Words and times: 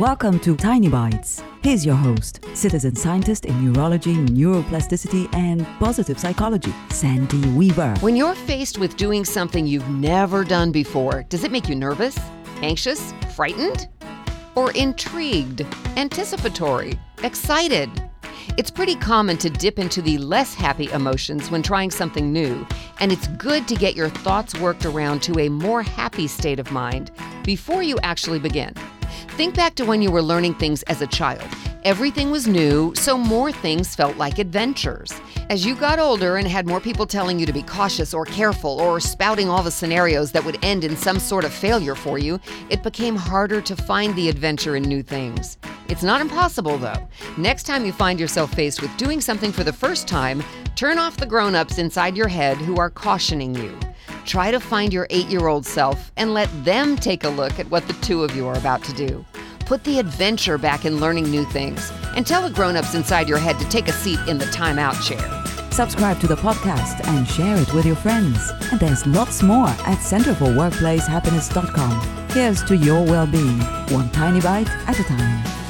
Welcome 0.00 0.40
to 0.40 0.54
Tiny 0.54 0.90
Bites. 0.90 1.42
Here's 1.62 1.86
your 1.86 1.94
host, 1.94 2.44
citizen 2.52 2.94
scientist 2.94 3.46
in 3.46 3.72
neurology, 3.72 4.14
neuroplasticity, 4.14 5.34
and 5.34 5.66
positive 5.78 6.18
psychology, 6.18 6.74
Sandy 6.90 7.40
Weaver. 7.52 7.94
When 8.00 8.14
you're 8.14 8.34
faced 8.34 8.76
with 8.76 8.98
doing 8.98 9.24
something 9.24 9.66
you've 9.66 9.88
never 9.88 10.44
done 10.44 10.70
before, 10.70 11.22
does 11.30 11.44
it 11.44 11.50
make 11.50 11.66
you 11.66 11.74
nervous, 11.74 12.18
anxious, 12.60 13.14
frightened? 13.34 13.88
Or 14.54 14.70
intrigued, 14.72 15.64
anticipatory, 15.96 17.00
excited? 17.22 17.88
It's 18.58 18.70
pretty 18.70 18.96
common 18.96 19.38
to 19.38 19.48
dip 19.48 19.78
into 19.78 20.02
the 20.02 20.18
less 20.18 20.52
happy 20.52 20.90
emotions 20.90 21.50
when 21.50 21.62
trying 21.62 21.90
something 21.90 22.30
new, 22.30 22.66
and 23.00 23.10
it's 23.10 23.28
good 23.28 23.66
to 23.68 23.74
get 23.74 23.96
your 23.96 24.10
thoughts 24.10 24.60
worked 24.60 24.84
around 24.84 25.22
to 25.22 25.38
a 25.38 25.48
more 25.48 25.82
happy 25.82 26.26
state 26.26 26.60
of 26.60 26.70
mind 26.70 27.12
before 27.44 27.82
you 27.82 27.98
actually 28.02 28.38
begin. 28.38 28.74
Think 29.36 29.54
back 29.54 29.74
to 29.76 29.84
when 29.84 30.02
you 30.02 30.10
were 30.10 30.22
learning 30.22 30.54
things 30.54 30.82
as 30.84 31.02
a 31.02 31.06
child. 31.06 31.48
Everything 31.84 32.30
was 32.30 32.48
new, 32.48 32.92
so 32.96 33.16
more 33.16 33.52
things 33.52 33.94
felt 33.94 34.16
like 34.16 34.38
adventures. 34.38 35.12
As 35.48 35.64
you 35.64 35.76
got 35.76 36.00
older 36.00 36.36
and 36.36 36.48
had 36.48 36.66
more 36.66 36.80
people 36.80 37.06
telling 37.06 37.38
you 37.38 37.46
to 37.46 37.52
be 37.52 37.62
cautious 37.62 38.12
or 38.12 38.24
careful 38.24 38.80
or 38.80 38.98
spouting 38.98 39.48
all 39.48 39.62
the 39.62 39.70
scenarios 39.70 40.32
that 40.32 40.44
would 40.44 40.58
end 40.64 40.82
in 40.82 40.96
some 40.96 41.20
sort 41.20 41.44
of 41.44 41.52
failure 41.52 41.94
for 41.94 42.18
you, 42.18 42.40
it 42.70 42.82
became 42.82 43.14
harder 43.14 43.60
to 43.60 43.76
find 43.76 44.16
the 44.16 44.28
adventure 44.28 44.74
in 44.74 44.82
new 44.82 45.02
things. 45.02 45.58
It's 45.88 46.02
not 46.02 46.20
impossible, 46.20 46.76
though. 46.78 47.08
Next 47.36 47.62
time 47.62 47.86
you 47.86 47.92
find 47.92 48.18
yourself 48.18 48.52
faced 48.52 48.82
with 48.82 48.96
doing 48.96 49.20
something 49.20 49.52
for 49.52 49.62
the 49.62 49.72
first 49.72 50.08
time, 50.08 50.42
turn 50.74 50.98
off 50.98 51.16
the 51.16 51.26
grown 51.26 51.54
ups 51.54 51.78
inside 51.78 52.16
your 52.16 52.28
head 52.28 52.56
who 52.56 52.78
are 52.78 52.90
cautioning 52.90 53.54
you. 53.54 53.78
Try 54.26 54.50
to 54.50 54.60
find 54.60 54.92
your 54.92 55.06
eight 55.10 55.28
year 55.28 55.46
old 55.46 55.64
self 55.64 56.10
and 56.16 56.34
let 56.34 56.48
them 56.64 56.96
take 56.96 57.22
a 57.24 57.28
look 57.28 57.60
at 57.60 57.70
what 57.70 57.86
the 57.86 57.92
two 57.94 58.24
of 58.24 58.34
you 58.34 58.48
are 58.48 58.58
about 58.58 58.82
to 58.84 58.92
do. 58.92 59.24
Put 59.60 59.84
the 59.84 60.00
adventure 60.00 60.58
back 60.58 60.84
in 60.84 61.00
learning 61.00 61.30
new 61.30 61.44
things 61.46 61.90
and 62.16 62.26
tell 62.26 62.42
the 62.42 62.50
grown 62.54 62.76
ups 62.76 62.94
inside 62.94 63.28
your 63.28 63.38
head 63.38 63.58
to 63.58 63.68
take 63.68 63.88
a 63.88 63.92
seat 63.92 64.18
in 64.28 64.38
the 64.38 64.44
timeout 64.46 65.00
chair. 65.06 65.20
Subscribe 65.70 66.18
to 66.20 66.26
the 66.26 66.36
podcast 66.36 67.06
and 67.06 67.28
share 67.28 67.56
it 67.56 67.72
with 67.72 67.86
your 67.86 67.96
friends. 67.96 68.50
And 68.70 68.80
there's 68.80 69.06
lots 69.06 69.42
more 69.42 69.68
at 69.68 69.98
centerforworkplacehappiness.com. 69.98 72.28
Here's 72.30 72.62
to 72.64 72.76
your 72.76 73.04
well 73.04 73.26
being, 73.26 73.60
one 73.90 74.10
tiny 74.10 74.40
bite 74.40 74.68
at 74.88 74.98
a 74.98 75.04
time. 75.04 75.65